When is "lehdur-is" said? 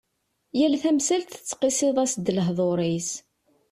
2.37-3.09